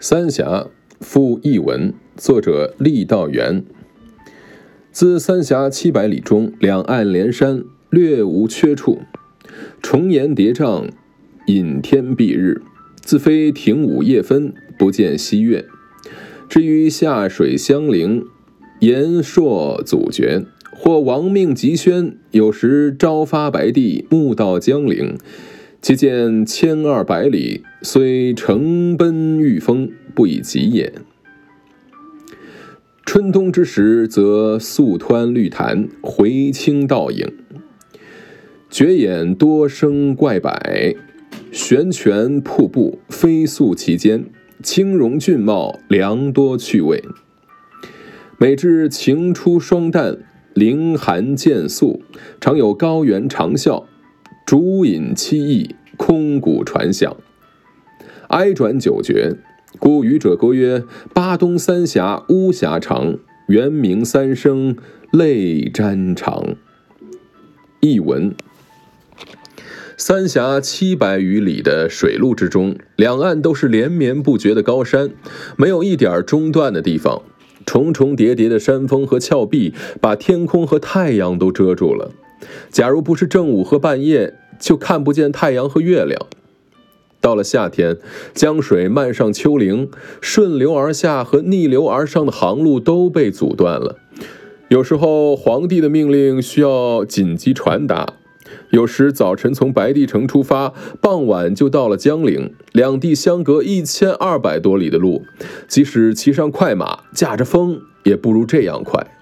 [0.00, 0.68] 三峡
[1.00, 3.64] 赋译文，作者郦道元。
[4.92, 9.00] 自三峡七百里中，两岸连山，略无缺处。
[9.82, 10.88] 重岩叠嶂，
[11.48, 12.62] 隐天蔽日，
[13.02, 15.66] 自非亭午夜分，不见西月。
[16.48, 18.24] 至于下水相邻，
[18.78, 25.18] 岩硕阻绝，或亡命急宣，有时朝发白帝，暮到江陵。
[25.80, 30.92] 其见千二百里，虽乘奔御风，不以疾也。
[33.06, 37.32] 春冬之时，则素湍绿潭，回清倒影，
[38.68, 40.52] 绝眼多生怪柏，
[41.52, 44.26] 悬泉瀑布飞速其间，
[44.62, 47.02] 清容俊茂，良多趣味。
[48.36, 50.18] 每至晴初霜旦，
[50.54, 52.02] 凌寒渐肃，
[52.40, 53.84] 常有高原长啸。
[54.48, 57.14] 竹饮凄异，空谷传响，
[58.28, 59.36] 哀转久绝。
[59.78, 63.18] 故语者歌曰：“巴东三峡巫峡长，
[63.48, 64.74] 猿鸣三声
[65.12, 66.54] 泪沾裳。”
[67.80, 68.34] 译文：
[69.98, 75.10] 三峡七百余里的水路之中，两岸都是连绵不绝的高山，
[75.58, 77.20] 没有一点中断的地方。
[77.66, 82.12] 重重叠叠的山峰和峭壁，把天空和太阳都遮住了。
[82.70, 86.26] 假如不是正午和半夜，就看不见太阳和月亮。
[87.20, 87.98] 到了夏天，
[88.32, 93.96] 江水漫上丘陵，顺流而下和逆流而上的航路都被阻断了。
[94.68, 98.14] 有时候皇帝的命令需要紧急传达，
[98.70, 105.24] 有时早晨从白帝城出发，傍晚就到了江陵，两地相隔一千二百多里的路，
[105.66, 109.17] 即使骑上快马，驾着风，也不如这样快。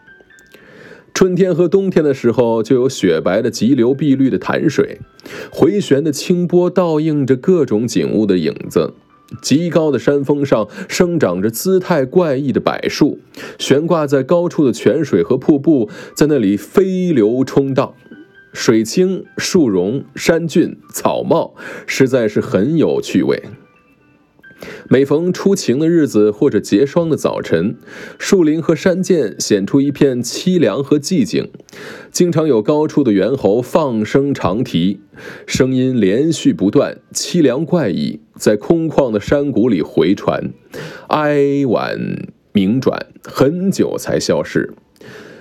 [1.16, 5.00] 春天和冬天的时候，就有雪白的急流碧绿的潭水，
[5.50, 8.92] 回旋的清波倒映着各种景物的影子。
[9.40, 13.18] 极高的山峰上生长着姿态怪异的柏树，
[13.58, 17.94] 悬挂在高处的泉水和瀑布在那里飞流冲荡，
[18.52, 21.54] 水清树荣，山峻草茂，
[21.86, 23.42] 实在是很有趣味。
[24.88, 27.76] 每逢初晴的日子或者结霜的早晨，
[28.18, 31.50] 树林和山涧显出一片凄凉和寂静。
[32.10, 35.00] 经常有高处的猿猴放声长啼，
[35.46, 40.52] 声音连续不断，凄凉怪异，在空旷的山谷里回传，
[41.08, 44.72] 哀婉鸣转，很久才消逝。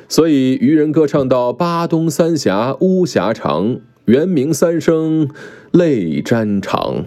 [0.09, 5.29] 所以渔人歌唱到：“巴东三峡巫峡长，猿鸣三声
[5.71, 7.05] 泪沾裳。”